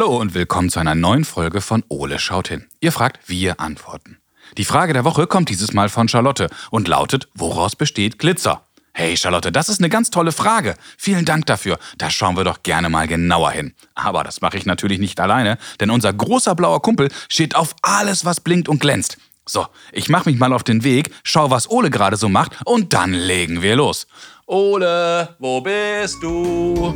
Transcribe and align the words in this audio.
Hallo 0.00 0.16
und 0.16 0.32
willkommen 0.32 0.70
zu 0.70 0.78
einer 0.78 0.94
neuen 0.94 1.24
Folge 1.24 1.60
von 1.60 1.82
Ole 1.88 2.20
schaut 2.20 2.46
hin. 2.46 2.68
Ihr 2.78 2.92
fragt, 2.92 3.28
wir 3.28 3.58
antworten. 3.58 4.18
Die 4.56 4.64
Frage 4.64 4.92
der 4.92 5.04
Woche 5.04 5.26
kommt 5.26 5.48
dieses 5.48 5.72
Mal 5.72 5.88
von 5.88 6.06
Charlotte 6.06 6.48
und 6.70 6.86
lautet, 6.86 7.26
woraus 7.34 7.74
besteht 7.74 8.20
Glitzer? 8.20 8.62
Hey 8.92 9.16
Charlotte, 9.16 9.50
das 9.50 9.68
ist 9.68 9.80
eine 9.80 9.88
ganz 9.88 10.10
tolle 10.10 10.30
Frage. 10.30 10.76
Vielen 10.96 11.24
Dank 11.24 11.46
dafür. 11.46 11.80
Da 11.96 12.10
schauen 12.10 12.36
wir 12.36 12.44
doch 12.44 12.62
gerne 12.62 12.88
mal 12.88 13.08
genauer 13.08 13.50
hin. 13.50 13.74
Aber 13.96 14.22
das 14.22 14.40
mache 14.40 14.56
ich 14.56 14.66
natürlich 14.66 15.00
nicht 15.00 15.18
alleine, 15.18 15.58
denn 15.80 15.90
unser 15.90 16.12
großer 16.12 16.54
blauer 16.54 16.80
Kumpel 16.80 17.08
steht 17.28 17.56
auf 17.56 17.74
alles, 17.82 18.24
was 18.24 18.38
blinkt 18.38 18.68
und 18.68 18.78
glänzt. 18.78 19.18
So, 19.46 19.66
ich 19.90 20.08
mache 20.08 20.30
mich 20.30 20.38
mal 20.38 20.52
auf 20.52 20.62
den 20.62 20.84
Weg, 20.84 21.10
schau, 21.24 21.50
was 21.50 21.68
Ole 21.68 21.90
gerade 21.90 22.16
so 22.16 22.28
macht 22.28 22.52
und 22.64 22.92
dann 22.92 23.14
legen 23.14 23.62
wir 23.62 23.74
los. 23.74 24.06
Ole, 24.46 25.34
wo 25.40 25.60
bist 25.60 26.22
du? 26.22 26.94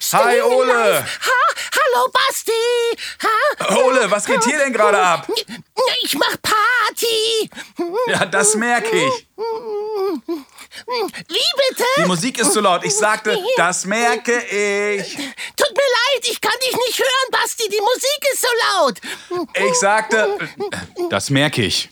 Staying 0.00 0.24
Hi, 0.24 0.40
Ole. 0.42 0.72
Alive. 0.72 1.04
Ha, 1.04 1.54
hallo 1.76 2.10
Basti. 2.10 2.52
Ha? 3.22 3.76
Ole, 3.84 4.10
was 4.10 4.24
geht 4.24 4.44
hier 4.44 4.58
denn 4.58 4.72
gerade 4.72 4.98
ab? 4.98 5.28
Ich 6.02 6.14
mach 6.14 6.36
Party. 6.42 7.50
Ja, 8.08 8.26
das 8.26 8.54
merke 8.54 8.96
ich. 8.96 9.26
Wie 11.28 11.50
bitte? 11.68 11.84
Die 11.98 12.06
Musik 12.06 12.38
ist 12.38 12.52
zu 12.52 12.60
laut. 12.60 12.84
Ich 12.84 12.96
sagte, 12.96 13.38
das 13.56 13.84
merke 13.84 14.32
ich. 14.32 15.14
Tut 15.14 15.72
mir 15.72 15.90
leid, 16.14 16.22
ich 16.22 16.40
kann 16.40 16.58
dich 16.64 16.72
nicht 16.86 16.98
hören, 16.98 17.30
Basti. 17.30 17.68
Die 17.68 17.80
Musik 17.80 18.26
ist 18.32 18.40
so 18.40 18.48
laut. 18.78 19.00
Ich 19.54 19.74
sagte, 19.78 20.38
das 21.10 21.30
merke 21.30 21.62
ich. 21.62 21.88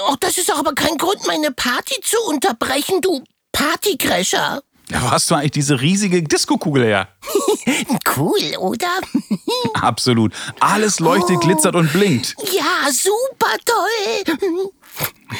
Oh, 0.00 0.16
das 0.20 0.38
ist 0.38 0.48
doch 0.48 0.58
aber 0.58 0.74
kein 0.74 0.96
Grund, 0.96 1.26
meine 1.26 1.50
Party 1.52 2.00
zu 2.02 2.20
unterbrechen, 2.22 3.00
du 3.00 3.24
Partycrasher. 3.52 4.62
Ja, 4.92 5.02
wo 5.02 5.10
hast 5.10 5.30
du 5.30 5.34
eigentlich 5.34 5.52
diese 5.52 5.80
riesige 5.80 6.22
Diskokugel 6.22 6.84
her? 6.84 7.08
Cool, 8.14 8.56
oder? 8.58 8.88
Absolut. 9.74 10.34
Alles 10.60 11.00
leuchtet, 11.00 11.40
glitzert 11.40 11.74
und 11.74 11.90
blinkt. 11.92 12.36
Ja, 12.54 12.90
super 12.92 13.56
toll. 13.64 14.70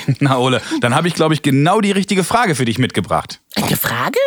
Na, 0.20 0.38
Ole, 0.38 0.62
dann 0.80 0.94
habe 0.94 1.06
ich, 1.08 1.14
glaube 1.14 1.34
ich, 1.34 1.42
genau 1.42 1.82
die 1.82 1.90
richtige 1.90 2.24
Frage 2.24 2.54
für 2.54 2.64
dich 2.64 2.78
mitgebracht. 2.78 3.40
Eine 3.56 3.76
Frage? 3.76 4.18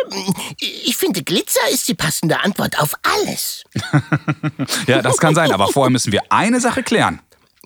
Ich 0.60 0.96
finde, 0.96 1.24
Glitzer 1.24 1.68
ist 1.72 1.88
die 1.88 1.94
passende 1.94 2.40
Antwort 2.44 2.78
auf 2.78 2.92
alles. 3.02 3.64
Ja, 4.86 5.02
das 5.02 5.16
kann 5.16 5.34
sein, 5.34 5.50
aber 5.50 5.66
vorher 5.68 5.90
müssen 5.90 6.12
wir 6.12 6.22
eine 6.28 6.60
Sache 6.60 6.84
klären. 6.84 7.20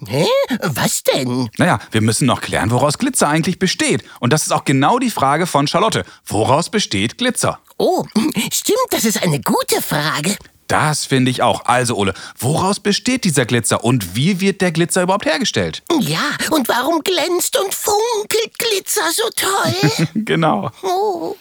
Hä? 0.07 0.27
Was 0.61 1.03
denn? 1.03 1.51
Naja, 1.59 1.79
wir 1.91 2.01
müssen 2.01 2.27
noch 2.27 2.41
klären, 2.41 2.71
woraus 2.71 2.99
Glitzer 2.99 3.29
eigentlich 3.29 3.59
besteht. 3.59 4.05
Und 4.21 4.33
das 4.33 4.43
ist 4.43 4.53
auch 4.53 4.65
genau 4.65 4.99
die 4.99 5.11
Frage 5.11 5.47
von 5.47 5.67
Charlotte. 5.67 6.05
Woraus 6.27 6.71
besteht 6.71 7.19
Glitzer? 7.19 7.59
Oh, 7.77 8.05
stimmt, 8.53 8.79
das 8.91 9.05
ist 9.05 9.23
eine 9.23 9.41
gute 9.41 9.83
Frage. 9.83 10.37
Das 10.69 11.05
finde 11.05 11.33
ich 11.33 11.43
auch. 11.43 11.65
Also, 11.65 11.97
Ole, 11.97 12.15
woraus 12.39 12.79
besteht 12.79 13.25
dieser 13.25 13.45
Glitzer 13.45 13.83
und 13.83 14.15
wie 14.15 14.41
wird 14.41 14.61
der 14.61 14.71
Glitzer 14.71 15.03
überhaupt 15.03 15.27
hergestellt? 15.27 15.83
Ja, 15.99 16.23
und 16.51 16.69
warum 16.69 17.03
glänzt 17.03 17.59
und 17.59 17.75
funkelt 17.75 18.59
Glitzer 18.59 19.03
so 19.13 19.29
toll? 19.35 20.09
Genau. 20.25 20.71
Oh. 20.83 21.35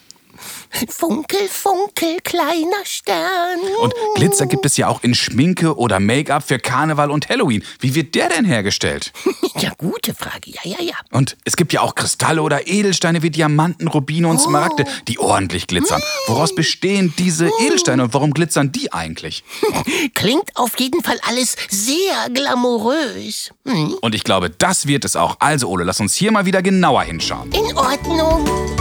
Funkel, 0.90 1.48
funkel, 1.50 2.18
kleiner 2.24 2.84
Stern. 2.86 3.60
Und 3.82 3.94
Glitzer 4.16 4.46
gibt 4.46 4.66
es 4.66 4.78
ja 4.78 4.88
auch 4.88 5.04
in 5.04 5.16
Schminke 5.16 5.76
oder 5.78 6.00
Make-up 6.00 6.44
für 6.48 6.60
Karneval 6.60 7.12
und 7.12 7.30
Halloween. 7.30 7.64
Wie 7.80 7.96
wird 7.96 8.16
der 8.16 8.30
denn 8.30 8.46
hergestellt? 8.46 9.12
Ja, 9.60 9.72
gute 9.78 10.14
Frage. 10.14 10.52
Ja, 10.52 10.62
ja, 10.64 10.82
ja. 10.82 10.94
Und 11.12 11.36
es 11.44 11.58
gibt 11.58 11.74
ja 11.74 11.82
auch 11.82 11.94
Kristalle 11.94 12.42
oder 12.44 12.68
Edelsteine 12.68 13.24
wie 13.24 13.30
Diamanten, 13.30 13.90
Rubine 13.90 14.30
und 14.30 14.40
Smaragde, 14.40 14.86
die 15.10 15.20
ordentlich 15.20 15.68
glitzern. 15.68 16.02
Woraus 16.28 16.56
bestehen 16.56 17.14
diese 17.18 17.50
Edelsteine 17.60 18.04
und 18.04 18.14
warum 18.14 18.34
glitzern 18.34 18.72
die 18.72 18.94
eigentlich? 18.94 19.44
Klingt 20.14 20.56
auf 20.56 20.80
jeden 20.80 21.04
Fall 21.04 21.20
alles 21.28 21.58
sehr 21.70 22.30
glamourös. 22.34 23.52
Hm, 23.66 23.96
Und 24.02 24.16
ich 24.16 24.24
glaube, 24.24 24.50
das 24.50 24.88
wird 24.88 25.04
es 25.04 25.18
auch. 25.18 25.36
Also, 25.40 25.68
Ole, 25.68 25.84
lass 25.84 26.00
uns 26.00 26.14
hier 26.14 26.32
mal 26.32 26.46
wieder 26.46 26.62
genauer 26.62 27.04
hinschauen. 27.04 27.52
in 27.52 27.76
Ordnung. 27.76 28.79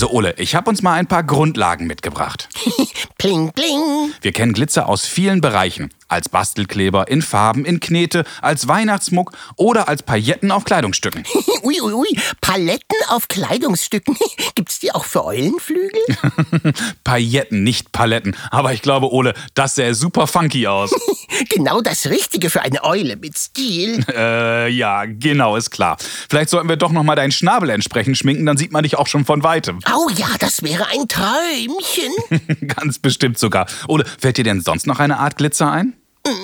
So, 0.00 0.10
Ole, 0.12 0.32
ich 0.38 0.54
habe 0.54 0.70
uns 0.70 0.80
mal 0.80 0.94
ein 0.94 1.06
paar 1.06 1.22
Grundlagen 1.22 1.86
mitgebracht. 1.86 2.48
Pling, 3.18 3.52
pling. 3.52 4.14
Wir 4.22 4.32
kennen 4.32 4.54
Glitzer 4.54 4.88
aus 4.88 5.04
vielen 5.04 5.42
Bereichen. 5.42 5.90
Als 6.10 6.28
Bastelkleber, 6.28 7.08
in 7.08 7.22
Farben, 7.22 7.64
in 7.64 7.78
Knete, 7.80 8.24
als 8.42 8.66
Weihnachtsmuck 8.66 9.32
oder 9.56 9.88
als 9.88 10.02
Pailletten 10.02 10.50
auf 10.50 10.64
Kleidungsstücken. 10.64 11.22
Ui, 11.62 11.80
ui, 11.80 11.92
ui. 11.92 12.08
Paletten 12.40 12.96
auf 13.08 13.28
Kleidungsstücken. 13.28 14.16
Gibt's 14.56 14.80
die 14.80 14.92
auch 14.92 15.04
für 15.04 15.24
Eulenflügel? 15.24 16.00
Pailletten, 17.04 17.62
nicht 17.62 17.92
Paletten. 17.92 18.34
Aber 18.50 18.72
ich 18.72 18.82
glaube, 18.82 19.12
Ole, 19.12 19.34
das 19.54 19.76
sähe 19.76 19.94
super 19.94 20.26
funky 20.26 20.66
aus. 20.66 20.90
genau 21.48 21.80
das 21.80 22.06
Richtige 22.06 22.50
für 22.50 22.62
eine 22.62 22.82
Eule 22.82 23.16
mit 23.16 23.38
Stil. 23.38 24.04
äh, 24.12 24.68
ja, 24.68 25.04
genau, 25.06 25.54
ist 25.56 25.70
klar. 25.70 25.96
Vielleicht 26.28 26.50
sollten 26.50 26.68
wir 26.68 26.76
doch 26.76 26.90
noch 26.92 27.04
mal 27.04 27.14
deinen 27.14 27.32
Schnabel 27.32 27.70
entsprechend 27.70 28.18
schminken, 28.18 28.46
dann 28.46 28.56
sieht 28.56 28.72
man 28.72 28.82
dich 28.82 28.96
auch 28.98 29.06
schon 29.06 29.24
von 29.24 29.42
weitem. 29.44 29.78
Oh 29.94 30.08
ja, 30.16 30.26
das 30.40 30.62
wäre 30.62 30.86
ein 30.88 31.06
Träumchen. 31.06 32.66
Ganz 32.66 32.98
bestimmt 32.98 33.38
sogar. 33.38 33.66
Ole, 33.86 34.04
fällt 34.18 34.38
dir 34.38 34.44
denn 34.44 34.60
sonst 34.60 34.86
noch 34.86 34.98
eine 34.98 35.18
Art 35.18 35.36
Glitzer 35.36 35.70
ein? 35.70 35.94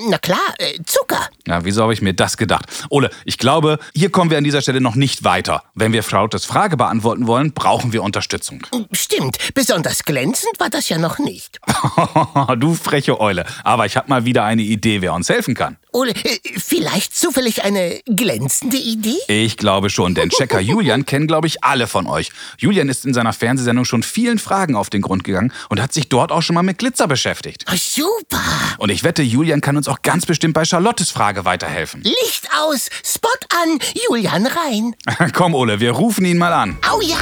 Na 0.08 0.18
klar, 0.18 0.38
äh, 0.58 0.78
Zucker. 0.86 1.28
Ja, 1.46 1.64
wieso 1.64 1.82
habe 1.82 1.92
ich 1.92 2.00
mir 2.00 2.14
das 2.14 2.36
gedacht? 2.36 2.66
Ole, 2.88 3.10
ich 3.24 3.38
glaube, 3.38 3.78
hier 3.94 4.10
kommen 4.10 4.30
wir 4.30 4.38
an 4.38 4.44
dieser 4.44 4.62
Stelle 4.62 4.80
noch 4.80 4.94
nicht 4.94 5.22
weiter. 5.22 5.64
Wenn 5.74 5.92
wir 5.92 6.02
Frautes 6.02 6.44
Frage 6.44 6.76
beantworten 6.76 7.26
wollen, 7.26 7.52
brauchen 7.52 7.92
wir 7.92 8.02
Unterstützung. 8.02 8.66
Stimmt, 8.92 9.38
besonders 9.54 10.04
glänzend 10.04 10.58
war 10.58 10.70
das 10.70 10.88
ja 10.88 10.98
noch 10.98 11.18
nicht. 11.18 11.60
du 12.58 12.74
freche 12.74 13.20
Eule. 13.20 13.44
Aber 13.64 13.86
ich 13.86 13.96
habe 13.96 14.08
mal 14.08 14.24
wieder 14.24 14.44
eine 14.44 14.62
Idee, 14.62 15.02
wer 15.02 15.12
uns 15.12 15.28
helfen 15.28 15.54
kann. 15.54 15.76
Oder 15.96 16.10
äh, 16.10 16.40
vielleicht 16.58 17.16
zufällig 17.16 17.64
eine 17.64 18.02
glänzende 18.04 18.76
Idee? 18.76 19.16
Ich 19.28 19.56
glaube 19.56 19.88
schon, 19.88 20.14
denn 20.14 20.28
Checker 20.28 20.60
Julian 20.60 21.06
kennen, 21.06 21.26
glaube 21.26 21.46
ich, 21.46 21.64
alle 21.64 21.86
von 21.86 22.06
euch. 22.06 22.32
Julian 22.58 22.90
ist 22.90 23.06
in 23.06 23.14
seiner 23.14 23.32
Fernsehsendung 23.32 23.86
schon 23.86 24.02
vielen 24.02 24.38
Fragen 24.38 24.76
auf 24.76 24.90
den 24.90 25.00
Grund 25.00 25.24
gegangen 25.24 25.54
und 25.70 25.80
hat 25.80 25.94
sich 25.94 26.10
dort 26.10 26.32
auch 26.32 26.42
schon 26.42 26.52
mal 26.52 26.62
mit 26.62 26.76
Glitzer 26.76 27.08
beschäftigt. 27.08 27.64
Oh, 27.72 27.76
super. 27.78 28.42
Und 28.76 28.90
ich 28.90 29.04
wette, 29.04 29.22
Julian 29.22 29.62
kann 29.62 29.78
uns 29.78 29.88
auch 29.88 30.02
ganz 30.02 30.26
bestimmt 30.26 30.52
bei 30.52 30.66
Charlottes 30.66 31.10
Frage 31.10 31.46
weiterhelfen. 31.46 32.02
Licht 32.02 32.46
aus, 32.60 32.90
Spot 33.02 33.30
an, 33.62 33.78
Julian 34.06 34.46
rein. 34.46 34.94
Komm, 35.32 35.54
Ole, 35.54 35.80
wir 35.80 35.92
rufen 35.92 36.26
ihn 36.26 36.36
mal 36.36 36.52
an. 36.52 36.76
Au 36.86 37.00
ja. 37.00 37.16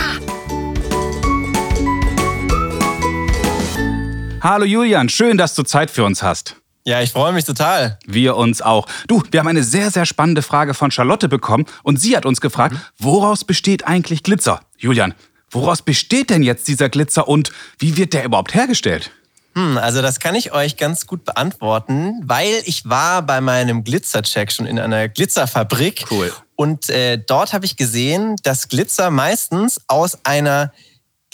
Hallo 4.41 4.65
Julian, 4.65 5.09
schön, 5.09 5.39
dass 5.39 5.55
du 5.55 5.63
Zeit 5.63 5.93
für 5.93 6.05
uns 6.05 6.25
hast. 6.25 6.57
Ja, 6.87 7.01
ich 7.01 7.13
freue 7.13 7.33
mich 7.33 7.47
total. 7.47 7.99
Wir 8.05 8.37
uns 8.37 8.61
auch. 8.61 8.87
Du, 9.09 9.23
wir 9.31 9.41
haben 9.41 9.49
eine 9.49 9.65
sehr, 9.65 9.91
sehr 9.91 10.05
spannende 10.05 10.43
Frage 10.43 10.75
von 10.75 10.91
Charlotte 10.91 11.31
bekommen 11.31 11.65
und 11.83 11.99
sie 11.99 12.15
hat 12.15 12.27
uns 12.27 12.43
gefragt, 12.43 12.77
woraus 12.99 13.45
besteht 13.45 13.87
eigentlich 13.87 14.23
Glitzer? 14.23 14.61
Julian, 14.77 15.15
woraus 15.51 15.81
besteht 15.81 16.29
denn 16.29 16.43
jetzt 16.43 16.69
dieser 16.69 16.91
Glitzer 16.91 17.27
und 17.27 17.53
wie 17.79 17.97
wird 17.97 18.13
der 18.13 18.25
überhaupt 18.27 18.53
hergestellt? 18.55 19.11
Hm, 19.55 19.79
also 19.79 20.03
das 20.03 20.21
kann 20.21 20.35
ich 20.35 20.53
euch 20.53 20.77
ganz 20.77 21.07
gut 21.07 21.25
beantworten, 21.25 22.21
weil 22.23 22.61
ich 22.67 22.87
war 22.87 23.23
bei 23.23 23.41
meinem 23.41 23.83
Glitzercheck 23.83 24.53
schon 24.53 24.67
in 24.67 24.79
einer 24.79 25.09
Glitzerfabrik. 25.09 26.05
Cool. 26.11 26.33
Und 26.55 26.91
äh, 26.91 27.17
dort 27.17 27.55
habe 27.55 27.65
ich 27.65 27.79
gesehen, 27.79 28.37
dass 28.43 28.69
Glitzer 28.69 29.11
meistens 29.11 29.81
aus 29.87 30.19
einer 30.25 30.71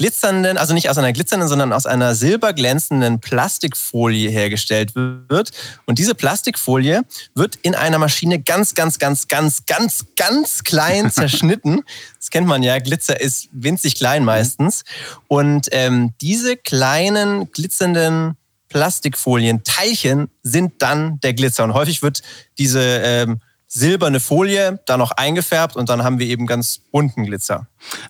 glitzernden, 0.00 0.56
also 0.56 0.72
nicht 0.72 0.88
aus 0.88 0.96
einer 0.96 1.12
glitzernden, 1.12 1.46
sondern 1.46 1.74
aus 1.74 1.84
einer 1.84 2.14
silberglänzenden 2.14 3.20
Plastikfolie 3.20 4.30
hergestellt 4.30 4.94
wird. 4.94 5.50
Und 5.84 5.98
diese 5.98 6.14
Plastikfolie 6.14 7.02
wird 7.34 7.56
in 7.56 7.74
einer 7.74 7.98
Maschine 7.98 8.40
ganz, 8.40 8.74
ganz, 8.74 8.98
ganz, 8.98 9.28
ganz, 9.28 9.66
ganz, 9.66 10.06
ganz 10.16 10.64
klein 10.64 11.10
zerschnitten. 11.12 11.82
Das 12.16 12.30
kennt 12.30 12.46
man 12.46 12.62
ja, 12.62 12.78
Glitzer 12.78 13.20
ist 13.20 13.50
winzig 13.52 13.96
klein 13.96 14.24
meistens. 14.24 14.84
Und 15.28 15.68
ähm, 15.72 16.14
diese 16.22 16.56
kleinen 16.56 17.52
glitzernden 17.52 18.38
Plastikfolien-Teilchen 18.70 20.30
sind 20.42 20.80
dann 20.80 21.20
der 21.20 21.34
Glitzer. 21.34 21.64
Und 21.64 21.74
häufig 21.74 22.00
wird 22.00 22.22
diese 22.56 22.80
ähm, 22.80 23.40
silberne 23.72 24.18
Folie 24.18 24.80
da 24.84 24.96
noch 24.96 25.12
eingefärbt 25.12 25.76
und 25.76 25.88
dann 25.88 26.02
haben 26.02 26.18
wir 26.18 26.26
eben 26.26 26.46
ganz 26.46 26.80
bunten 26.90 27.24
Glitzer. 27.24 27.66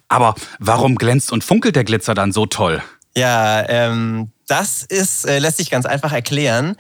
Aber 0.09 0.35
warum 0.59 0.97
glänzt 0.97 1.31
und 1.31 1.45
funkelt 1.45 1.77
der 1.77 1.85
Glitzer 1.85 2.15
dann 2.15 2.33
so 2.33 2.47
toll? 2.47 2.83
Ja, 3.15 3.69
ähm, 3.69 4.33
das 4.47 4.83
ist, 4.83 5.27
äh, 5.27 5.39
lässt 5.39 5.59
sich 5.59 5.71
ganz 5.71 5.85
einfach 5.85 6.13
erklären. 6.13 6.77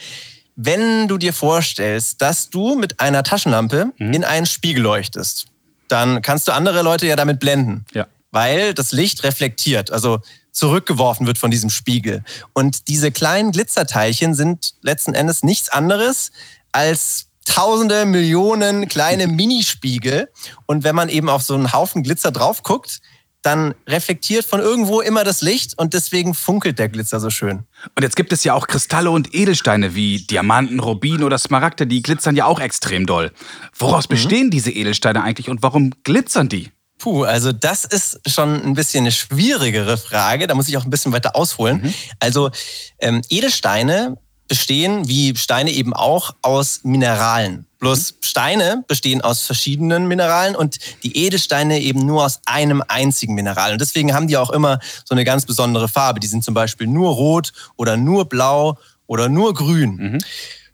Wenn 0.57 1.09
du 1.09 1.19
dir 1.19 1.33
vorstellst, 1.33 2.23
dass 2.23 2.51
du 2.51 2.75
mit 2.75 3.01
einer 3.01 3.23
Taschenlampe 3.23 3.93
in 3.99 4.25
einen 4.25 4.47
Spiegel 4.47 4.83
leuchtest, 4.83 5.47
dann 5.89 6.23
kannst 6.23 6.49
du 6.49 6.53
andere 6.53 6.83
Leute 6.83 7.07
ja 7.07 7.17
damit 7.17 7.41
blenden. 7.41 7.85
Ja. 7.93 8.07
Weil 8.31 8.75
das 8.75 8.93
Licht 8.93 9.25
reflektiert, 9.25 9.91
also 9.91 10.21
zurückgeworfen 10.53 11.27
wird 11.27 11.39
von 11.39 11.51
diesem 11.51 11.71
Spiegel. 11.71 12.25
Und 12.53 12.89
diese 12.89 13.11
kleinen 13.11 13.53
Glitzerteilchen 13.53 14.35
sind 14.35 14.75
letzten 14.83 15.15
Endes 15.15 15.43
nichts 15.43 15.69
anderes 15.69 16.33
als 16.73 17.30
tausende, 17.51 18.07
Millionen 18.07 18.89
kleine 18.89 19.27
Minispiegel. 19.27 20.31
Und 20.67 20.85
wenn 20.85 20.95
man 20.95 21.09
eben 21.09 21.29
auf 21.29 21.43
so 21.43 21.55
einen 21.55 21.73
Haufen 21.73 22.03
Glitzer 22.03 22.31
drauf 22.31 22.63
guckt, 22.63 23.01
dann 23.43 23.75
reflektiert 23.89 24.45
von 24.45 24.61
irgendwo 24.61 25.01
immer 25.01 25.25
das 25.25 25.41
Licht 25.41 25.79
und 25.79 25.95
deswegen 25.95 26.35
funkelt 26.35 26.79
der 26.79 26.91
Glitzer 26.91 27.21
so 27.21 27.31
schön. 27.31 27.65
Und 27.97 28.03
jetzt 28.03 28.15
gibt 28.15 28.33
es 28.33 28.45
ja 28.45 28.53
auch 28.55 28.67
Kristalle 28.67 29.11
und 29.11 29.35
Edelsteine 29.35 29.95
wie 29.95 30.27
Diamanten, 30.27 30.79
Rubin 30.79 31.23
oder 31.23 31.39
Smaragde, 31.39 31.87
die 31.87 32.03
glitzern 32.03 32.37
ja 32.37 32.45
auch 32.45 32.61
extrem 32.61 33.07
doll. 33.07 33.33
Woraus 33.77 34.09
mhm. 34.09 34.15
bestehen 34.15 34.51
diese 34.51 34.71
Edelsteine 34.71 35.23
eigentlich 35.23 35.49
und 35.49 35.63
warum 35.63 35.93
glitzern 36.05 36.49
die? 36.49 36.71
Puh, 36.99 37.25
also 37.25 37.51
das 37.51 37.87
ist 37.87 38.21
schon 38.29 38.63
ein 38.63 38.75
bisschen 38.75 39.05
eine 39.05 39.13
schwierigere 39.13 39.97
Frage. 39.97 40.47
Da 40.47 40.55
muss 40.55 40.69
ich 40.69 40.77
auch 40.77 40.85
ein 40.85 40.91
bisschen 40.91 41.13
weiter 41.13 41.35
ausholen. 41.35 41.81
Mhm. 41.83 41.95
Also 42.21 42.51
ähm, 42.99 43.23
Edelsteine 43.31 44.19
bestehen, 44.51 45.07
wie 45.07 45.37
Steine 45.37 45.71
eben 45.71 45.95
auch, 45.95 46.35
aus 46.43 46.81
Mineralen. 46.83 47.67
Bloß 47.79 48.17
Steine 48.21 48.83
bestehen 48.89 49.21
aus 49.21 49.43
verschiedenen 49.43 50.09
Mineralen 50.09 50.57
und 50.57 50.79
die 51.05 51.17
Edelsteine 51.17 51.79
eben 51.79 52.05
nur 52.05 52.25
aus 52.25 52.41
einem 52.47 52.83
einzigen 52.89 53.35
Mineral. 53.35 53.71
Und 53.73 53.81
deswegen 53.81 54.13
haben 54.13 54.27
die 54.27 54.37
auch 54.37 54.51
immer 54.51 54.81
so 55.05 55.15
eine 55.15 55.25
ganz 55.25 55.47
besondere 55.47 55.87
Farbe. 55.89 56.19
Die 56.19 56.27
sind 56.27 56.43
zum 56.43 56.53
Beispiel 56.53 56.89
nur 56.89 57.13
rot 57.13 57.53
oder 57.77 57.97
nur 57.97 58.29
blau 58.29 58.77
oder 59.07 59.29
nur 59.29 59.55
grün. 59.55 59.97
Mhm. 59.97 60.19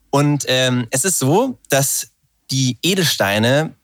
Und 0.08 0.46
ähm, 0.48 0.86
es 0.90 1.04
ist 1.04 1.18
so, 1.18 1.58
dass 1.68 2.08
die 2.50 2.78
Edelsteine 2.82 3.74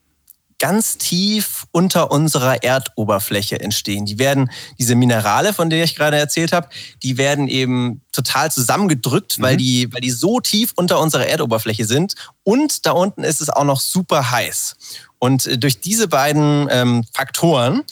ganz 0.62 0.96
tief 0.96 1.66
unter 1.72 2.12
unserer 2.12 2.62
Erdoberfläche 2.62 3.58
entstehen. 3.58 4.06
Die 4.06 4.20
werden, 4.20 4.48
diese 4.78 4.94
Minerale, 4.94 5.52
von 5.52 5.68
denen 5.68 5.82
ich 5.82 5.96
gerade 5.96 6.16
erzählt 6.16 6.52
habe, 6.52 6.68
die 7.02 7.18
werden 7.18 7.48
eben 7.48 8.00
total 8.12 8.52
zusammengedrückt, 8.52 9.38
mhm. 9.38 9.42
weil, 9.42 9.56
die, 9.56 9.92
weil 9.92 10.00
die 10.00 10.12
so 10.12 10.38
tief 10.38 10.70
unter 10.76 11.00
unserer 11.00 11.26
Erdoberfläche 11.26 11.84
sind. 11.84 12.14
Und 12.44 12.86
da 12.86 12.92
unten 12.92 13.24
ist 13.24 13.40
es 13.40 13.50
auch 13.50 13.64
noch 13.64 13.80
super 13.80 14.30
heiß. 14.30 14.76
Und 15.18 15.48
äh, 15.48 15.58
durch 15.58 15.80
diese 15.80 16.06
beiden 16.06 16.68
ähm, 16.70 17.02
Faktoren 17.12 17.82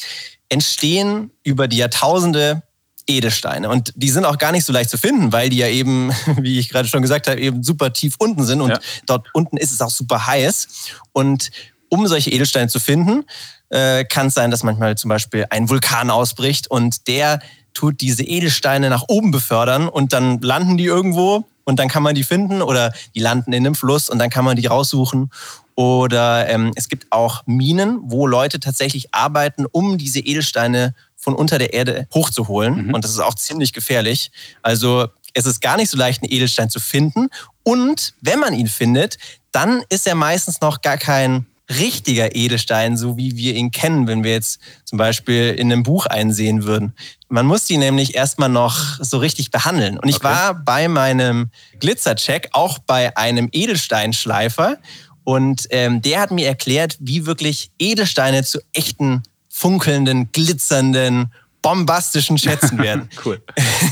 entstehen 0.49 1.33
über 1.43 1.67
die 1.67 1.79
Jahrtausende 1.79 2.63
Edelsteine. 3.09 3.69
Und 3.69 3.93
die 3.97 4.11
sind 4.11 4.25
auch 4.25 4.39
gar 4.39 4.53
nicht 4.53 4.65
so 4.65 4.73
leicht 4.73 4.91
zu 4.91 4.99
finden, 4.99 5.33
weil 5.33 5.49
die 5.49 5.57
ja 5.57 5.67
eben, 5.67 6.13
wie 6.37 6.61
ich 6.61 6.69
gerade 6.69 6.87
schon 6.87 7.03
gesagt 7.03 7.27
habe, 7.27 7.41
eben 7.41 7.65
super 7.65 7.93
tief 7.93 8.15
unten 8.21 8.45
sind. 8.45 8.61
Und 8.61 8.71
ja. 8.71 8.79
dort 9.07 9.27
unten 9.33 9.57
ist 9.57 9.73
es 9.73 9.81
auch 9.81 9.91
super 9.91 10.29
heiß. 10.29 10.69
Und 11.11 11.51
um 11.91 12.07
solche 12.07 12.31
Edelsteine 12.31 12.69
zu 12.69 12.81
finden, 12.81 13.25
äh, 13.69 14.05
kann 14.05 14.29
es 14.29 14.35
sein, 14.35 14.51
dass 14.51 14.63
manchmal 14.63 14.97
zum 14.97 15.11
Beispiel 15.11 15.47
ein 15.51 15.69
Vulkan 15.69 16.11
ausbricht 16.11 16.71
und 16.71 17.07
der 17.07 17.41
tut 17.75 18.01
diese 18.01 18.25
Edelsteine 18.25 18.89
nach 18.91 19.05
oben 19.09 19.31
befördern 19.31 19.89
und 19.89 20.13
dann 20.13 20.41
landen 20.41 20.77
die 20.77 20.87
irgendwo 20.87 21.45
und 21.65 21.79
dann 21.79 21.89
kann 21.89 22.03
man 22.03 22.15
die 22.15 22.25
finden 22.25 22.63
oder 22.63 22.93
die 23.15 23.21
landen 23.21 23.53
in 23.53 23.65
einem 23.65 23.75
Fluss 23.75 24.09
und 24.09 24.19
dann 24.19 24.31
kann 24.31 24.45
man 24.45 24.57
die 24.57 24.67
raussuchen. 24.67 25.31
Oder 25.77 26.49
ähm, 26.49 26.73
es 26.75 26.89
gibt 26.89 27.07
auch 27.11 27.43
Minen, 27.47 28.01
wo 28.03 28.27
Leute 28.27 28.61
tatsächlich 28.61 29.15
arbeiten, 29.15 29.67
um 29.71 29.97
diese 29.97 30.21
Edelsteine 30.21 30.95
von 31.17 31.35
unter 31.35 31.59
der 31.59 31.73
Erde 31.73 32.07
hochzuholen. 32.13 32.89
Mhm. 32.89 32.95
Und 32.95 33.05
das 33.05 33.13
ist 33.13 33.21
auch 33.21 33.35
ziemlich 33.35 33.73
gefährlich. 33.73 34.31
Also 34.63 35.09
es 35.33 35.47
ist 35.47 35.61
gar 35.61 35.77
nicht 35.77 35.91
so 35.91 35.97
leicht, 35.97 36.23
einen 36.23 36.33
Edelstein 36.33 36.71
zu 36.71 36.81
finden. 36.81 37.29
Und 37.63 38.15
wenn 38.21 38.41
man 38.41 38.53
ihn 38.53 38.67
findet, 38.67 39.17
dann 39.53 39.83
ist 39.89 40.07
er 40.07 40.15
meistens 40.15 40.61
noch 40.61 40.83
gar 40.83 40.99
kein 40.99 41.47
richtiger 41.71 42.35
Edelstein, 42.35 42.97
so 42.97 43.17
wie 43.17 43.37
wir 43.37 43.55
ihn 43.55 43.71
kennen, 43.71 44.07
wenn 44.07 44.25
wir 44.25 44.33
jetzt 44.33 44.61
zum 44.85 44.99
Beispiel 44.99 45.55
in 45.57 45.73
einem 45.73 45.83
Buch 45.83 46.07
einsehen 46.07 46.65
würden. 46.65 46.95
Man 47.29 47.47
muss 47.47 47.65
die 47.65 47.79
nämlich 47.79 48.15
erstmal 48.15 48.49
noch 48.49 48.99
so 49.01 49.19
richtig 49.19 49.51
behandeln. 49.51 49.99
Und 49.99 50.09
ich 50.09 50.17
okay. 50.17 50.25
war 50.25 50.55
bei 50.55 50.89
meinem 50.89 51.51
Glitzercheck 51.79 52.49
auch 52.53 52.79
bei 52.79 53.17
einem 53.17 53.49
Edelsteinschleifer 53.53 54.79
und 55.25 55.67
ähm, 55.71 56.03
der 56.03 56.21
hat 56.21 56.31
mir 56.31 56.47
erklärt, 56.47 56.97
wie 56.99 57.27
wirklich 57.27 57.71
Edelsteine 57.79 58.43
zu 58.43 58.61
echten, 58.73 59.23
funkelnden, 59.49 60.33
glitzernden, 60.33 61.33
bombastischen 61.63 62.39
Schätzen 62.39 62.79
werden. 62.79 63.09
cool. 63.25 63.43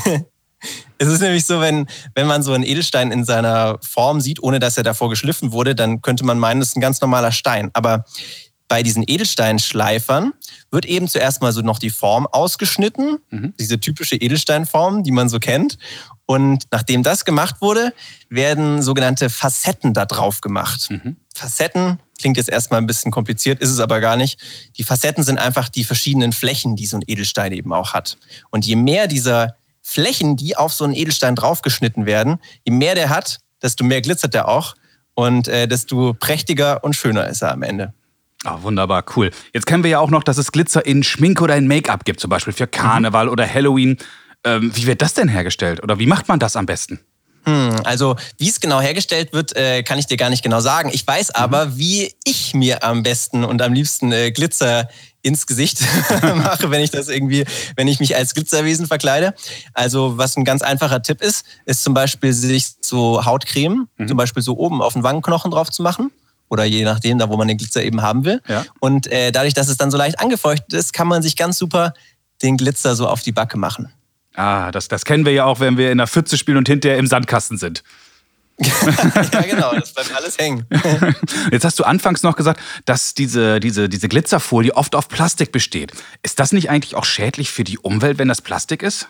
Es 0.97 1.07
ist 1.07 1.21
nämlich 1.21 1.45
so, 1.45 1.61
wenn, 1.61 1.87
wenn 2.15 2.27
man 2.27 2.43
so 2.43 2.53
einen 2.53 2.63
Edelstein 2.63 3.11
in 3.11 3.23
seiner 3.23 3.77
Form 3.81 4.19
sieht, 4.19 4.43
ohne 4.43 4.59
dass 4.59 4.77
er 4.77 4.83
davor 4.83 5.09
geschliffen 5.09 5.51
wurde, 5.51 5.75
dann 5.75 6.01
könnte 6.01 6.25
man 6.25 6.39
meinen, 6.39 6.61
es 6.61 6.69
ist 6.69 6.77
ein 6.77 6.81
ganz 6.81 6.99
normaler 7.01 7.31
Stein. 7.31 7.69
Aber 7.73 8.05
bei 8.69 8.83
diesen 8.83 9.03
Edelsteinschleifern 9.05 10.33
wird 10.71 10.85
eben 10.85 11.07
zuerst 11.07 11.41
mal 11.41 11.51
so 11.51 11.61
noch 11.61 11.79
die 11.79 11.89
Form 11.89 12.27
ausgeschnitten, 12.27 13.17
mhm. 13.31 13.53
diese 13.59 13.79
typische 13.79 14.15
Edelsteinform, 14.15 15.03
die 15.03 15.11
man 15.11 15.27
so 15.27 15.39
kennt. 15.39 15.77
Und 16.27 16.65
nachdem 16.69 17.01
das 17.01 17.25
gemacht 17.25 17.55
wurde, 17.61 17.93
werden 18.29 18.83
sogenannte 18.83 19.31
Facetten 19.31 19.95
da 19.95 20.05
drauf 20.05 20.41
gemacht. 20.41 20.91
Mhm. 20.91 21.17
Facetten 21.33 21.99
klingt 22.19 22.37
jetzt 22.37 22.49
erstmal 22.49 22.79
ein 22.79 22.85
bisschen 22.85 23.11
kompliziert, 23.11 23.59
ist 23.59 23.71
es 23.71 23.79
aber 23.79 23.99
gar 23.99 24.15
nicht. 24.15 24.39
Die 24.77 24.83
Facetten 24.83 25.23
sind 25.23 25.39
einfach 25.39 25.69
die 25.69 25.83
verschiedenen 25.83 26.31
Flächen, 26.31 26.75
die 26.75 26.85
so 26.85 26.97
ein 26.97 27.03
Edelstein 27.07 27.51
eben 27.53 27.73
auch 27.73 27.93
hat. 27.93 28.17
Und 28.51 28.67
je 28.67 28.75
mehr 28.75 29.07
dieser 29.07 29.55
Flächen, 29.81 30.35
die 30.35 30.55
auf 30.57 30.73
so 30.73 30.83
einen 30.83 30.93
Edelstein 30.93 31.35
draufgeschnitten 31.35 32.05
werden, 32.05 32.39
je 32.65 32.73
mehr 32.73 32.95
der 32.95 33.09
hat, 33.09 33.39
desto 33.61 33.83
mehr 33.83 34.01
glitzert 34.01 34.33
der 34.33 34.47
auch 34.47 34.75
und 35.13 35.47
äh, 35.47 35.67
desto 35.67 36.13
prächtiger 36.13 36.83
und 36.83 36.95
schöner 36.95 37.27
ist 37.27 37.41
er 37.41 37.51
am 37.51 37.63
Ende. 37.63 37.93
Oh, 38.45 38.61
wunderbar, 38.61 39.03
cool. 39.15 39.31
Jetzt 39.53 39.65
kennen 39.65 39.83
wir 39.83 39.91
ja 39.91 39.99
auch 39.99 40.09
noch, 40.09 40.23
dass 40.23 40.37
es 40.37 40.51
Glitzer 40.51 40.85
in 40.85 41.03
Schminke 41.03 41.43
oder 41.43 41.57
in 41.57 41.67
Make-up 41.67 42.05
gibt, 42.05 42.21
zum 42.21 42.29
Beispiel 42.29 42.53
für 42.53 42.67
Karneval 42.67 43.25
mhm. 43.25 43.31
oder 43.31 43.53
Halloween. 43.53 43.97
Ähm, 44.45 44.71
wie 44.73 44.85
wird 44.85 45.01
das 45.01 45.13
denn 45.13 45.27
hergestellt 45.27 45.83
oder 45.83 45.99
wie 45.99 46.05
macht 46.05 46.29
man 46.29 46.39
das 46.39 46.55
am 46.55 46.65
besten? 46.65 46.99
Hm, 47.45 47.75
also 47.83 48.15
wie 48.37 48.49
es 48.49 48.59
genau 48.59 48.81
hergestellt 48.81 49.33
wird, 49.33 49.55
äh, 49.55 49.83
kann 49.83 49.97
ich 49.97 50.07
dir 50.07 50.17
gar 50.17 50.29
nicht 50.29 50.43
genau 50.43 50.59
sagen. 50.59 50.89
Ich 50.93 51.05
weiß 51.05 51.29
mhm. 51.29 51.35
aber, 51.35 51.77
wie 51.77 52.13
ich 52.23 52.53
mir 52.53 52.83
am 52.83 53.03
besten 53.03 53.43
und 53.43 53.61
am 53.61 53.73
liebsten 53.73 54.11
äh, 54.11 54.31
Glitzer 54.31 54.89
ins 55.21 55.47
Gesicht 55.47 55.81
mache, 56.35 56.71
wenn 56.71 56.81
ich 56.81 56.91
das 56.91 57.09
irgendwie, 57.09 57.45
wenn 57.75 57.87
ich 57.87 57.99
mich 57.99 58.15
als 58.15 58.33
Glitzerwesen 58.33 58.87
verkleide. 58.87 59.33
Also 59.73 60.17
was 60.17 60.37
ein 60.37 60.45
ganz 60.45 60.61
einfacher 60.61 61.01
Tipp 61.01 61.21
ist, 61.21 61.45
ist 61.65 61.83
zum 61.83 61.93
Beispiel 61.93 62.31
sich 62.33 62.67
so 62.81 63.25
Hautcreme, 63.25 63.87
mhm. 63.97 64.07
zum 64.07 64.17
Beispiel 64.17 64.43
so 64.43 64.57
oben 64.57 64.81
auf 64.81 64.93
den 64.93 65.03
Wangenknochen 65.03 65.51
drauf 65.51 65.69
zu 65.69 65.83
machen 65.83 66.11
oder 66.49 66.63
je 66.63 66.83
nachdem, 66.83 67.19
da 67.19 67.29
wo 67.29 67.37
man 67.37 67.47
den 67.47 67.57
Glitzer 67.57 67.83
eben 67.83 68.01
haben 68.01 68.25
will. 68.25 68.41
Ja. 68.47 68.65
Und 68.79 69.07
äh, 69.07 69.31
dadurch, 69.31 69.53
dass 69.53 69.67
es 69.67 69.77
dann 69.77 69.91
so 69.91 69.97
leicht 69.97 70.19
angefeuchtet 70.19 70.73
ist, 70.73 70.93
kann 70.93 71.07
man 71.07 71.21
sich 71.21 71.35
ganz 71.35 71.57
super 71.57 71.93
den 72.41 72.57
Glitzer 72.57 72.95
so 72.95 73.07
auf 73.07 73.21
die 73.21 73.31
Backe 73.31 73.57
machen. 73.57 73.91
Ah, 74.39 74.71
das, 74.71 74.87
das 74.87 75.03
kennen 75.03 75.25
wir 75.25 75.33
ja 75.33 75.43
auch, 75.43 75.59
wenn 75.59 75.77
wir 75.77 75.91
in 75.91 75.97
der 75.97 76.07
Pfütze 76.07 76.37
spielen 76.37 76.57
und 76.57 76.69
hinterher 76.69 76.97
im 76.97 77.07
Sandkasten 77.07 77.57
sind. 77.57 77.83
ja, 78.59 79.41
genau, 79.41 79.73
das 79.73 79.93
bleibt 79.93 80.15
alles 80.15 80.37
hängen. 80.37 80.65
Jetzt 81.51 81.65
hast 81.65 81.77
du 81.77 81.83
anfangs 81.83 82.23
noch 82.23 82.37
gesagt, 82.37 82.61
dass 82.85 83.13
diese, 83.13 83.59
diese, 83.59 83.89
diese 83.89 84.07
Glitzerfolie 84.07 84.73
oft 84.75 84.95
auf 84.95 85.09
Plastik 85.09 85.51
besteht. 85.51 85.91
Ist 86.23 86.39
das 86.39 86.53
nicht 86.53 86.69
eigentlich 86.69 86.95
auch 86.95 87.03
schädlich 87.03 87.51
für 87.51 87.65
die 87.65 87.79
Umwelt, 87.79 88.17
wenn 88.17 88.29
das 88.29 88.41
Plastik 88.41 88.81
ist? 88.81 89.09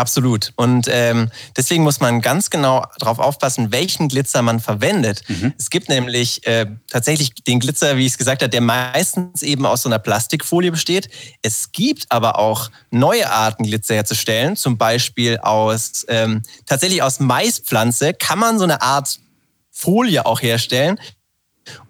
Absolut. 0.00 0.54
Und 0.56 0.86
ähm, 0.90 1.30
deswegen 1.58 1.82
muss 1.82 2.00
man 2.00 2.22
ganz 2.22 2.48
genau 2.48 2.86
darauf 2.98 3.18
aufpassen, 3.18 3.70
welchen 3.70 4.08
Glitzer 4.08 4.40
man 4.40 4.58
verwendet. 4.58 5.22
Mhm. 5.28 5.52
Es 5.58 5.68
gibt 5.68 5.90
nämlich 5.90 6.46
äh, 6.46 6.64
tatsächlich 6.88 7.34
den 7.34 7.60
Glitzer, 7.60 7.98
wie 7.98 8.06
ich 8.06 8.12
es 8.12 8.18
gesagt 8.18 8.40
habe, 8.40 8.48
der 8.48 8.62
meistens 8.62 9.42
eben 9.42 9.66
aus 9.66 9.82
so 9.82 9.90
einer 9.90 9.98
Plastikfolie 9.98 10.70
besteht. 10.70 11.10
Es 11.42 11.72
gibt 11.72 12.06
aber 12.08 12.38
auch 12.38 12.70
neue 12.90 13.30
Arten, 13.30 13.64
Glitzer 13.64 13.94
herzustellen. 13.94 14.56
Zum 14.56 14.78
Beispiel 14.78 15.36
aus 15.36 16.06
ähm, 16.08 16.40
tatsächlich 16.64 17.02
aus 17.02 17.20
Maispflanze 17.20 18.14
kann 18.14 18.38
man 18.38 18.58
so 18.58 18.64
eine 18.64 18.80
Art 18.80 19.20
Folie 19.70 20.24
auch 20.24 20.40
herstellen. 20.40 20.98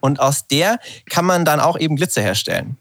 Und 0.01 0.19
aus 0.19 0.49
der 0.49 0.81
kann 1.09 1.25
man 1.25 1.45
dann 1.45 1.61
auch 1.61 1.79
eben 1.79 1.95
Glitzer 1.95 2.23
herstellen. 2.23 2.77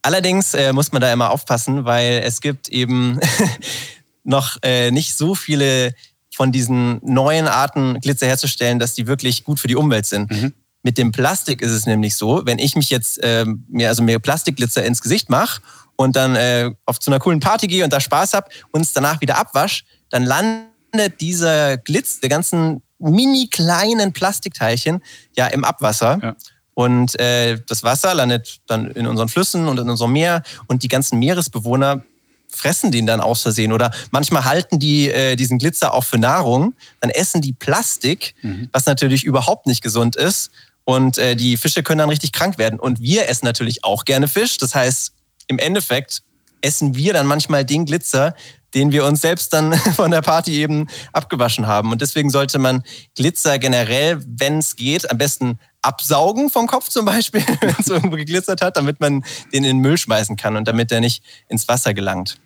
Allerdings 0.00 0.54
äh, 0.54 0.72
muss 0.72 0.90
man 0.90 1.02
da 1.02 1.12
immer 1.12 1.32
aufpassen, 1.32 1.84
weil 1.84 2.22
es 2.24 2.40
gibt 2.40 2.70
eben 2.70 3.20
noch 4.24 4.58
äh, 4.62 4.90
nicht 4.90 5.16
so 5.16 5.34
viele 5.34 5.94
von 6.34 6.52
diesen 6.52 7.00
neuen 7.04 7.48
Arten 7.48 8.00
Glitzer 8.00 8.26
herzustellen, 8.26 8.78
dass 8.78 8.94
die 8.94 9.06
wirklich 9.06 9.44
gut 9.44 9.60
für 9.60 9.68
die 9.68 9.76
Umwelt 9.76 10.06
sind. 10.06 10.30
Mhm. 10.30 10.54
Mit 10.82 10.96
dem 10.96 11.12
Plastik 11.12 11.60
ist 11.60 11.72
es 11.72 11.86
nämlich 11.86 12.16
so, 12.16 12.42
wenn 12.46 12.58
ich 12.58 12.76
mich 12.76 12.88
jetzt 12.90 13.22
äh, 13.22 13.44
mir 13.68 13.88
also 13.88 14.02
mir 14.02 14.18
Plastikglitzer 14.18 14.84
ins 14.84 15.02
Gesicht 15.02 15.28
mache 15.28 15.60
und 15.96 16.16
dann 16.16 16.36
äh, 16.36 16.70
auf 16.86 16.98
zu 16.98 17.10
einer 17.10 17.20
coolen 17.20 17.40
Party 17.40 17.66
gehe 17.66 17.84
und 17.84 17.92
da 17.92 18.00
Spaß 18.00 18.32
habe 18.32 18.48
und 18.70 18.80
es 18.80 18.92
danach 18.92 19.20
wieder 19.20 19.36
abwasch, 19.36 19.84
dann 20.08 20.24
landet 20.24 21.20
dieser 21.20 21.76
Glitz, 21.76 22.20
der 22.20 22.30
ganzen 22.30 22.82
mini 22.98 23.48
kleinen 23.48 24.12
Plastikteilchen 24.12 25.02
ja 25.36 25.46
im 25.48 25.64
Abwasser. 25.64 26.18
Ja. 26.22 26.36
Und 26.74 27.18
äh, 27.20 27.58
das 27.66 27.82
Wasser 27.82 28.14
landet 28.14 28.60
dann 28.66 28.90
in 28.92 29.06
unseren 29.06 29.28
Flüssen 29.28 29.68
und 29.68 29.78
in 29.78 29.90
unserem 29.90 30.12
Meer 30.12 30.42
und 30.66 30.82
die 30.82 30.88
ganzen 30.88 31.18
Meeresbewohner 31.18 32.02
fressen 32.50 32.90
den 32.90 33.06
dann 33.06 33.20
aus 33.20 33.42
Versehen 33.42 33.72
oder 33.72 33.90
manchmal 34.10 34.44
halten 34.44 34.78
die 34.78 35.10
äh, 35.10 35.36
diesen 35.36 35.58
Glitzer 35.58 35.94
auch 35.94 36.04
für 36.04 36.18
Nahrung, 36.18 36.74
dann 37.00 37.10
essen 37.10 37.40
die 37.40 37.52
Plastik, 37.52 38.34
mhm. 38.42 38.68
was 38.72 38.86
natürlich 38.86 39.24
überhaupt 39.24 39.66
nicht 39.66 39.82
gesund 39.82 40.16
ist 40.16 40.50
und 40.84 41.18
äh, 41.18 41.36
die 41.36 41.56
Fische 41.56 41.82
können 41.82 41.98
dann 41.98 42.08
richtig 42.08 42.32
krank 42.32 42.58
werden 42.58 42.78
und 42.78 43.00
wir 43.00 43.28
essen 43.28 43.46
natürlich 43.46 43.84
auch 43.84 44.04
gerne 44.04 44.28
Fisch, 44.28 44.58
das 44.58 44.74
heißt 44.74 45.12
im 45.48 45.58
Endeffekt 45.58 46.22
essen 46.62 46.94
wir 46.94 47.12
dann 47.12 47.26
manchmal 47.26 47.64
den 47.64 47.86
Glitzer, 47.86 48.34
den 48.74 48.92
wir 48.92 49.04
uns 49.04 49.20
selbst 49.20 49.52
dann 49.52 49.72
von 49.96 50.10
der 50.10 50.22
Party 50.22 50.60
eben 50.60 50.86
abgewaschen 51.12 51.66
haben. 51.66 51.90
Und 51.92 52.00
deswegen 52.02 52.30
sollte 52.30 52.58
man 52.58 52.82
Glitzer 53.16 53.58
generell, 53.58 54.22
wenn 54.26 54.58
es 54.58 54.76
geht, 54.76 55.10
am 55.10 55.18
besten 55.18 55.58
absaugen 55.82 56.50
vom 56.50 56.66
Kopf 56.66 56.88
zum 56.88 57.04
Beispiel, 57.04 57.42
wenn 57.60 57.74
es 57.78 57.88
irgendwo 57.88 58.16
geglitzert 58.16 58.62
hat, 58.62 58.76
damit 58.76 59.00
man 59.00 59.24
den 59.52 59.64
in 59.64 59.64
den 59.64 59.78
Müll 59.78 59.98
schmeißen 59.98 60.36
kann 60.36 60.56
und 60.56 60.68
damit 60.68 60.90
der 60.90 61.00
nicht 61.00 61.22
ins 61.48 61.68
Wasser 61.68 61.94
gelangt. 61.94 62.38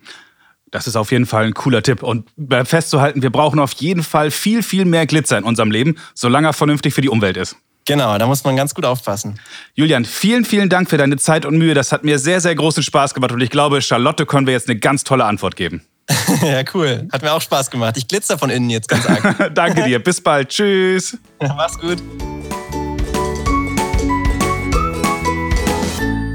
Das 0.71 0.87
ist 0.87 0.95
auf 0.95 1.11
jeden 1.11 1.25
Fall 1.25 1.45
ein 1.45 1.53
cooler 1.53 1.83
Tipp. 1.83 2.03
Und 2.03 2.27
festzuhalten, 2.65 3.21
wir 3.21 3.29
brauchen 3.29 3.59
auf 3.59 3.71
jeden 3.73 4.03
Fall 4.03 4.31
viel, 4.31 4.63
viel 4.63 4.85
mehr 4.85 5.05
Glitzer 5.05 5.37
in 5.37 5.43
unserem 5.43 5.71
Leben, 5.71 5.95
solange 6.13 6.47
er 6.47 6.53
vernünftig 6.53 6.93
für 6.93 7.01
die 7.01 7.09
Umwelt 7.09 7.37
ist. 7.37 7.55
Genau, 7.85 8.17
da 8.17 8.25
muss 8.25 8.43
man 8.43 8.55
ganz 8.55 8.73
gut 8.73 8.83
aufpassen. 8.83 9.39
Julian, 9.75 10.05
vielen, 10.05 10.43
vielen 10.43 10.69
Dank 10.69 10.89
für 10.89 10.97
deine 10.97 11.17
Zeit 11.17 11.45
und 11.45 11.57
Mühe. 11.57 11.75
Das 11.75 11.91
hat 11.91 12.03
mir 12.03 12.17
sehr, 12.17 12.41
sehr 12.41 12.55
großen 12.55 12.81
Spaß 12.81 13.13
gemacht 13.13 13.31
und 13.31 13.41
ich 13.41 13.51
glaube, 13.51 13.81
Charlotte 13.81 14.25
können 14.25 14.47
wir 14.47 14.53
jetzt 14.53 14.67
eine 14.67 14.79
ganz 14.79 15.03
tolle 15.03 15.25
Antwort 15.25 15.55
geben. 15.55 15.85
ja, 16.41 16.63
cool. 16.73 17.07
Hat 17.11 17.21
mir 17.21 17.31
auch 17.31 17.41
Spaß 17.41 17.69
gemacht. 17.69 17.95
Ich 17.97 18.07
glitzer 18.07 18.37
von 18.37 18.49
innen 18.49 18.69
jetzt 18.69 18.89
ganz 18.89 19.05
arg. 19.05 19.51
Danke 19.55 19.83
dir. 19.83 19.99
Bis 19.99 20.19
bald. 20.19 20.49
Tschüss. 20.49 21.17
Ja, 21.41 21.53
mach's 21.53 21.77
gut. 21.79 22.01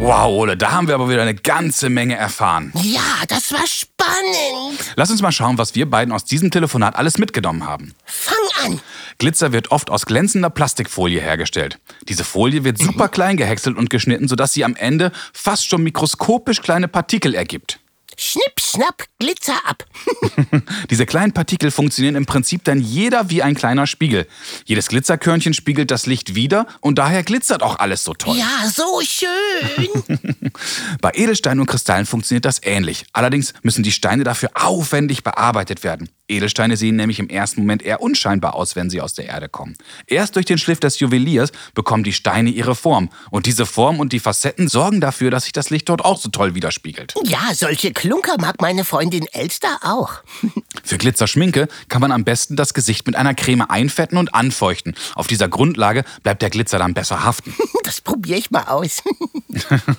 Wow, 0.02 0.28
Ole, 0.32 0.56
da 0.56 0.72
haben 0.72 0.88
wir 0.88 0.94
aber 0.94 1.10
wieder 1.10 1.20
eine 1.20 1.34
ganze 1.34 1.90
Menge 1.90 2.16
erfahren. 2.16 2.72
Ja, 2.82 3.02
das 3.28 3.52
war 3.52 3.66
spannend. 3.66 4.78
Lass 4.96 5.10
uns 5.10 5.20
mal 5.20 5.30
schauen, 5.30 5.58
was 5.58 5.74
wir 5.74 5.88
beiden 5.88 6.14
aus 6.14 6.24
diesem 6.24 6.50
Telefonat 6.50 6.96
alles 6.96 7.18
mitgenommen 7.18 7.66
haben. 7.66 7.94
Fang 8.06 8.38
an. 8.64 8.80
Glitzer 9.18 9.52
wird 9.52 9.70
oft 9.70 9.90
aus 9.90 10.06
glänzender 10.06 10.48
Plastikfolie 10.48 11.20
hergestellt. 11.20 11.78
Diese 12.08 12.24
Folie 12.24 12.64
wird 12.64 12.78
super 12.78 13.08
klein 13.08 13.36
gehäckselt 13.36 13.76
und 13.76 13.90
geschnitten, 13.90 14.26
sodass 14.26 14.54
sie 14.54 14.64
am 14.64 14.74
Ende 14.74 15.12
fast 15.34 15.68
schon 15.68 15.82
mikroskopisch 15.82 16.62
kleine 16.62 16.88
Partikel 16.88 17.34
ergibt. 17.34 17.78
Schnipp, 18.22 18.60
schnapp, 18.60 19.04
Glitzer 19.18 19.56
ab. 19.64 19.86
Diese 20.90 21.06
kleinen 21.06 21.32
Partikel 21.32 21.70
funktionieren 21.70 22.16
im 22.16 22.26
Prinzip 22.26 22.64
dann 22.64 22.78
jeder 22.78 23.30
wie 23.30 23.42
ein 23.42 23.54
kleiner 23.54 23.86
Spiegel. 23.86 24.26
Jedes 24.66 24.88
Glitzerkörnchen 24.88 25.54
spiegelt 25.54 25.90
das 25.90 26.04
Licht 26.04 26.34
wieder 26.34 26.66
und 26.80 26.98
daher 26.98 27.22
glitzert 27.22 27.62
auch 27.62 27.78
alles 27.78 28.04
so 28.04 28.12
toll. 28.12 28.36
Ja, 28.36 28.68
so 28.68 29.00
schön. 29.00 29.88
Bei 31.00 31.12
Edelsteinen 31.14 31.60
und 31.60 31.66
Kristallen 31.66 32.04
funktioniert 32.04 32.44
das 32.44 32.62
ähnlich. 32.62 33.06
Allerdings 33.14 33.54
müssen 33.62 33.82
die 33.82 33.92
Steine 33.92 34.22
dafür 34.22 34.50
aufwendig 34.52 35.24
bearbeitet 35.24 35.82
werden. 35.82 36.10
Edelsteine 36.30 36.76
sehen 36.76 36.96
nämlich 36.96 37.18
im 37.18 37.28
ersten 37.28 37.62
Moment 37.62 37.82
eher 37.82 38.00
unscheinbar 38.00 38.54
aus, 38.54 38.76
wenn 38.76 38.88
sie 38.88 39.00
aus 39.00 39.14
der 39.14 39.26
Erde 39.26 39.48
kommen. 39.48 39.76
Erst 40.06 40.36
durch 40.36 40.46
den 40.46 40.58
Schliff 40.58 40.80
des 40.80 41.00
Juweliers 41.00 41.50
bekommen 41.74 42.04
die 42.04 42.12
Steine 42.12 42.50
ihre 42.50 42.74
Form. 42.74 43.10
Und 43.30 43.46
diese 43.46 43.66
Form 43.66 43.98
und 43.98 44.12
die 44.12 44.20
Facetten 44.20 44.68
sorgen 44.68 45.00
dafür, 45.00 45.30
dass 45.30 45.44
sich 45.44 45.52
das 45.52 45.70
Licht 45.70 45.88
dort 45.88 46.04
auch 46.04 46.18
so 46.18 46.28
toll 46.28 46.54
widerspiegelt. 46.54 47.14
Ja, 47.24 47.52
solche 47.54 47.92
Klunker 48.10 48.38
mag 48.40 48.60
meine 48.60 48.84
Freundin 48.84 49.24
Elster 49.30 49.78
auch. 49.82 50.10
Für 50.82 50.98
Glitzerschminke 50.98 51.68
kann 51.88 52.00
man 52.00 52.10
am 52.10 52.24
besten 52.24 52.56
das 52.56 52.74
Gesicht 52.74 53.06
mit 53.06 53.14
einer 53.14 53.34
Creme 53.34 53.62
einfetten 53.62 54.18
und 54.18 54.34
anfeuchten. 54.34 54.96
Auf 55.14 55.28
dieser 55.28 55.46
Grundlage 55.46 56.02
bleibt 56.24 56.42
der 56.42 56.50
Glitzer 56.50 56.80
dann 56.80 56.92
besser 56.92 57.22
haften. 57.22 57.54
Das 57.82 58.02
probiere 58.02 58.38
ich 58.38 58.52
mal 58.52 58.64
aus. 58.64 59.02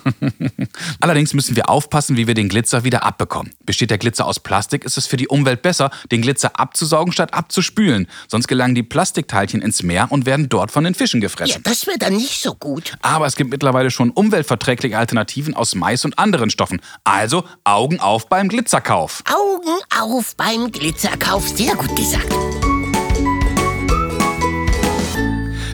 Allerdings 1.00 1.34
müssen 1.34 1.56
wir 1.56 1.68
aufpassen, 1.68 2.16
wie 2.16 2.26
wir 2.26 2.32
den 2.32 2.48
Glitzer 2.48 2.84
wieder 2.84 3.02
abbekommen. 3.02 3.52
Besteht 3.66 3.90
der 3.90 3.98
Glitzer 3.98 4.24
aus 4.24 4.40
Plastik, 4.40 4.84
ist 4.84 4.96
es 4.96 5.06
für 5.06 5.18
die 5.18 5.28
Umwelt 5.28 5.60
besser, 5.60 5.90
den 6.10 6.22
Glitzer 6.22 6.58
abzusaugen 6.58 7.12
statt 7.12 7.34
abzuspülen. 7.34 8.06
Sonst 8.28 8.48
gelangen 8.48 8.74
die 8.74 8.82
Plastikteilchen 8.82 9.60
ins 9.60 9.82
Meer 9.82 10.06
und 10.10 10.24
werden 10.24 10.48
dort 10.48 10.70
von 10.70 10.84
den 10.84 10.94
Fischen 10.94 11.20
Ja, 11.20 11.26
gefressen. 11.26 11.62
das 11.64 11.86
wäre 11.86 11.98
dann 11.98 12.16
nicht 12.16 12.40
so 12.40 12.54
gut. 12.54 12.94
Aber 13.02 13.26
es 13.26 13.36
gibt 13.36 13.50
mittlerweile 13.50 13.90
schon 13.90 14.10
umweltverträgliche 14.10 14.96
Alternativen 14.96 15.54
aus 15.54 15.74
Mais 15.74 16.04
und 16.06 16.18
anderen 16.18 16.48
Stoffen. 16.48 16.80
Also 17.04 17.44
Augen 17.64 17.91
auf 18.00 18.28
beim 18.28 18.48
Glitzerkauf. 18.48 19.22
Augen 19.28 19.78
auf 20.00 20.36
beim 20.36 20.70
Glitzerkauf. 20.70 21.48
Sehr 21.48 21.74
gut 21.74 21.94
gesagt. 21.96 22.32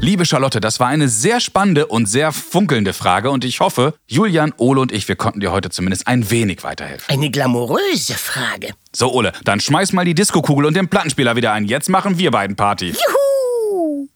Liebe 0.00 0.24
Charlotte, 0.24 0.60
das 0.60 0.80
war 0.80 0.86
eine 0.86 1.08
sehr 1.08 1.38
spannende 1.38 1.86
und 1.86 2.06
sehr 2.06 2.32
funkelnde 2.32 2.92
Frage 2.92 3.30
und 3.30 3.44
ich 3.44 3.60
hoffe, 3.60 3.94
Julian, 4.06 4.54
Ole 4.56 4.80
und 4.80 4.90
ich, 4.92 5.06
wir 5.08 5.16
konnten 5.16 5.40
dir 5.40 5.52
heute 5.52 5.70
zumindest 5.70 6.06
ein 6.06 6.30
wenig 6.30 6.62
weiterhelfen. 6.62 7.12
Eine 7.12 7.30
glamouröse 7.30 8.14
Frage. 8.14 8.74
So, 8.94 9.12
Ole, 9.12 9.32
dann 9.44 9.60
schmeiß 9.60 9.92
mal 9.92 10.04
die 10.04 10.14
Diskokugel 10.14 10.66
und 10.66 10.74
den 10.76 10.88
Plattenspieler 10.88 11.36
wieder 11.36 11.52
ein. 11.52 11.64
Jetzt 11.66 11.88
machen 11.88 12.16
wir 12.16 12.30
beiden 12.30 12.56
Party. 12.56 12.94
Juhu! 12.94 14.08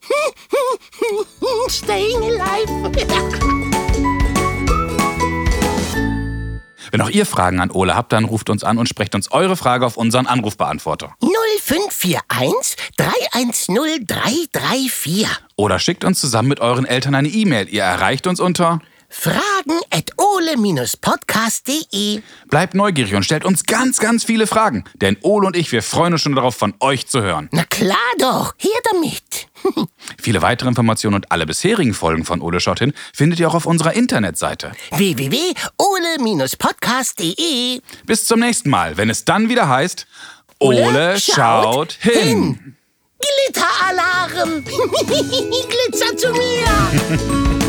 Staying 1.68 2.22
alive. 2.22 3.58
Wenn 6.90 7.00
auch 7.00 7.10
ihr 7.10 7.26
Fragen 7.26 7.60
an 7.60 7.70
Ole 7.70 7.94
habt, 7.94 8.12
dann 8.12 8.24
ruft 8.24 8.50
uns 8.50 8.64
an 8.64 8.78
und 8.78 8.88
sprecht 8.88 9.14
uns 9.14 9.30
eure 9.30 9.56
Frage 9.56 9.86
auf 9.86 9.96
unseren 9.96 10.26
Anrufbeantworter. 10.26 11.14
0541 11.20 12.76
310 12.96 14.06
334. 14.06 15.26
Oder 15.56 15.78
schickt 15.78 16.04
uns 16.04 16.20
zusammen 16.20 16.48
mit 16.48 16.60
euren 16.60 16.84
Eltern 16.84 17.14
eine 17.14 17.28
E-Mail. 17.28 17.68
Ihr 17.68 17.82
erreicht 17.82 18.26
uns 18.26 18.40
unter. 18.40 18.80
Fragen 19.10 19.80
at 19.90 20.10
ole-podcast.de. 20.18 22.20
Bleibt 22.48 22.74
neugierig 22.74 23.14
und 23.14 23.22
stellt 23.24 23.42
uns 23.44 23.64
ganz, 23.64 23.98
ganz 23.98 24.24
viele 24.24 24.46
Fragen. 24.46 24.84
Denn 24.94 25.16
Ole 25.22 25.46
und 25.46 25.56
ich, 25.56 25.72
wir 25.72 25.82
freuen 25.82 26.12
uns 26.12 26.20
schon 26.22 26.34
darauf, 26.34 26.54
von 26.54 26.74
euch 26.80 27.08
zu 27.08 27.22
hören. 27.22 27.48
Na 27.52 27.64
klar 27.64 27.96
doch, 28.18 28.54
her 28.58 28.78
damit. 28.90 29.48
Viele 30.20 30.42
weitere 30.42 30.68
Informationen 30.68 31.14
und 31.16 31.32
alle 31.32 31.46
bisherigen 31.46 31.94
Folgen 31.94 32.26
von 32.26 32.42
Ole 32.42 32.60
schaut 32.60 32.78
hin 32.80 32.92
findet 33.14 33.40
ihr 33.40 33.48
auch 33.48 33.54
auf 33.54 33.64
unserer 33.66 33.94
Internetseite. 33.94 34.72
www.ole-podcast.de. 34.92 37.80
Bis 38.04 38.26
zum 38.26 38.40
nächsten 38.40 38.68
Mal, 38.70 38.96
wenn 38.98 39.08
es 39.10 39.24
dann 39.24 39.48
wieder 39.48 39.68
heißt, 39.68 40.06
Ole, 40.60 41.20
schaut 41.20 41.92
hin. 41.92 42.74
Glitteralarm. 43.20 44.64
Glitzer 44.64 46.16
zu 46.16 46.32
mir. 46.32 47.58